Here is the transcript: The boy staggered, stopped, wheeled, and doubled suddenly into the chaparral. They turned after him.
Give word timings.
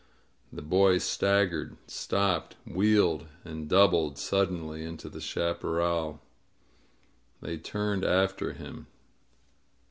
The 0.51 0.63
boy 0.63 0.97
staggered, 0.97 1.77
stopped, 1.85 2.55
wheeled, 2.65 3.27
and 3.45 3.69
doubled 3.69 4.17
suddenly 4.17 4.81
into 4.83 5.09
the 5.09 5.21
chaparral. 5.21 6.21
They 7.39 7.57
turned 7.57 8.03
after 8.03 8.53
him. 8.53 8.87